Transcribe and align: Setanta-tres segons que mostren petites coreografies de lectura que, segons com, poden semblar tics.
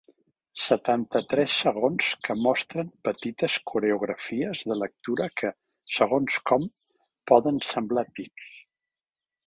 Setanta-tres 0.59 1.57
segons 1.65 2.07
que 2.27 2.37
mostren 2.45 2.89
petites 3.09 3.59
coreografies 3.73 4.65
de 4.73 4.79
lectura 4.85 5.31
que, 5.43 5.55
segons 5.99 6.43
com, 6.53 6.67
poden 7.35 7.65
semblar 7.75 8.09
tics. 8.21 8.51